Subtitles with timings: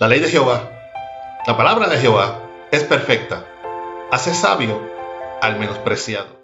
[0.00, 0.72] La ley de Jehová,
[1.46, 2.40] la palabra de Jehová
[2.72, 3.44] es perfecta,
[4.10, 4.82] hace sabio
[5.40, 6.43] al menospreciado.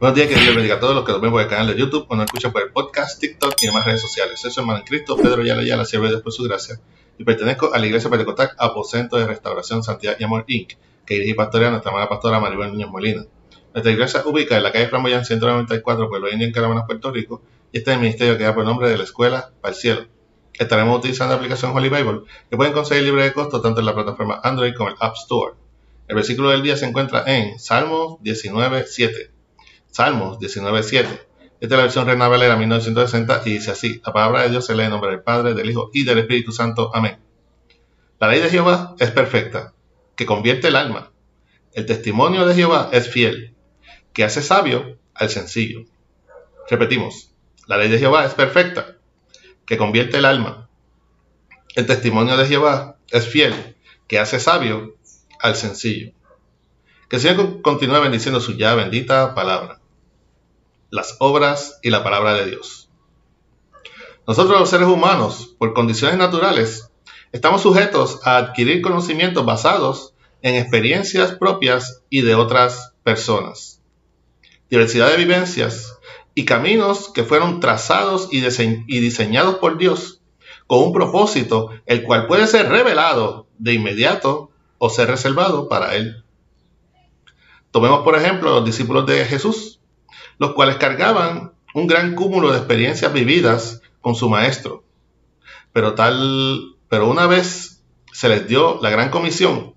[0.00, 1.76] Buenos días, que Dios bendiga a todos los que nos ven por el canal de
[1.76, 4.40] YouTube o nos escuchan por el podcast, TikTok y demás redes sociales.
[4.40, 6.80] Soy su hermano en Cristo, Pedro Yala Yala, siervo de Dios su gracia,
[7.16, 10.72] y pertenezco a la Iglesia Pentecostal Aposento de Restauración, Santidad y Amor Inc.,
[11.06, 13.24] que dirige pastorea nuestra amada pastora Maribel Niños Molina.
[13.72, 17.78] Nuestra iglesia ubica en la calle Flamboyán 194, Pueblo Indio, en Caravanas, Puerto Rico, y
[17.78, 20.06] este es el ministerio que da por nombre de la Escuela para el Cielo.
[20.54, 23.94] Estaremos utilizando la aplicación Holy Bible, que pueden conseguir libre de costo tanto en la
[23.94, 25.54] plataforma Android como el App Store.
[26.08, 29.30] El versículo del día se encuentra en Salmos 19.7.
[29.94, 31.06] Salmos 19.7.
[31.06, 31.26] Esta
[31.60, 34.82] es la versión Reina Valera 1960 y dice así, la palabra de Dios se lee
[34.82, 36.90] en nombre del Padre, del Hijo y del Espíritu Santo.
[36.92, 37.20] Amén.
[38.18, 39.72] La ley de Jehová es perfecta,
[40.16, 41.12] que convierte el alma.
[41.74, 43.54] El testimonio de Jehová es fiel,
[44.12, 45.84] que hace sabio al sencillo.
[46.68, 47.30] Repetimos,
[47.68, 48.96] la ley de Jehová es perfecta,
[49.64, 50.68] que convierte el alma.
[51.76, 53.76] El testimonio de Jehová es fiel,
[54.08, 54.96] que hace sabio
[55.38, 56.10] al sencillo.
[57.08, 59.82] Que el Señor continúe bendiciendo su ya bendita palabra
[60.94, 62.88] las obras y la palabra de Dios.
[64.28, 66.88] Nosotros los seres humanos, por condiciones naturales,
[67.32, 73.82] estamos sujetos a adquirir conocimientos basados en experiencias propias y de otras personas.
[74.70, 75.98] Diversidad de vivencias
[76.32, 78.40] y caminos que fueron trazados y,
[79.00, 80.20] diseñados por Dios
[80.68, 86.22] con un propósito, el cual puede ser revelado de inmediato o ser reservado para Él.
[87.72, 89.80] Tomemos por ejemplo los discípulos de Jesús
[90.38, 94.84] los cuales cargaban un gran cúmulo de experiencias vividas con su maestro.
[95.72, 99.74] Pero tal, pero una vez se les dio la gran comisión,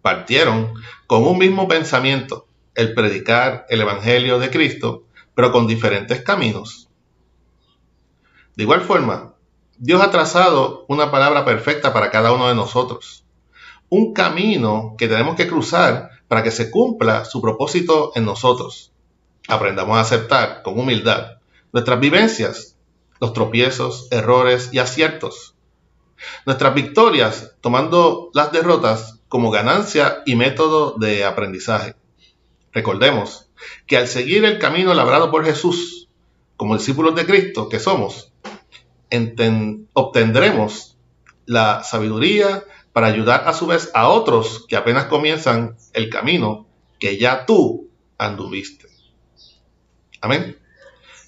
[0.00, 0.72] partieron
[1.06, 6.88] con un mismo pensamiento, el predicar el evangelio de Cristo, pero con diferentes caminos.
[8.56, 9.34] De igual forma,
[9.76, 13.26] Dios ha trazado una palabra perfecta para cada uno de nosotros,
[13.90, 18.92] un camino que tenemos que cruzar para que se cumpla su propósito en nosotros
[19.48, 21.38] aprendamos a aceptar con humildad
[21.72, 22.76] nuestras vivencias,
[23.20, 25.54] los tropiezos, errores y aciertos.
[26.46, 31.96] Nuestras victorias, tomando las derrotas como ganancia y método de aprendizaje.
[32.72, 33.50] Recordemos
[33.86, 36.08] que al seguir el camino labrado por Jesús,
[36.56, 38.32] como discípulos de Cristo que somos,
[39.94, 40.96] obtendremos
[41.46, 46.66] la sabiduría para ayudar a su vez a otros que apenas comienzan el camino
[46.98, 47.88] que ya tú
[48.18, 48.91] anduviste.
[50.22, 50.56] Amén.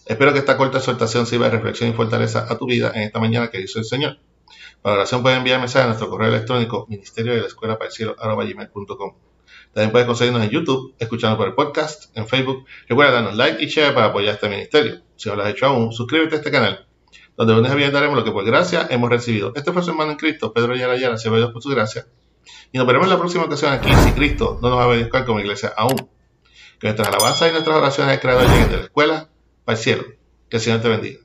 [0.07, 3.19] Espero que esta corta exhortación sirva de reflexión y fortaleza a tu vida en esta
[3.19, 4.19] mañana que hizo el Señor.
[4.83, 7.93] Para oración puedes enviar mensaje a nuestro correo electrónico ministerio de la escuela para el
[7.93, 8.15] cielo.
[8.15, 12.67] También puedes conseguirnos en YouTube, escuchando por el podcast, en Facebook.
[12.89, 15.01] Recuerda darnos like y share para apoyar este ministerio.
[15.17, 16.87] Si no lo has hecho aún, suscríbete a este canal,
[17.37, 19.53] donde lunes a viernes daremos lo que por gracia hemos recibido.
[19.57, 22.07] Este fue su hermano en Cristo, Pedro Yara Yara, se Dios por su gracia.
[22.71, 25.25] Y nos veremos en la próxima ocasión aquí, si Cristo no nos va a buscar
[25.25, 26.15] como iglesia aún.
[26.85, 29.29] Nuestras alabanzas y nuestras oraciones al Creador lleguen de la escuela
[29.65, 30.05] para el cielo.
[30.51, 31.24] Que el Señor te bendiga.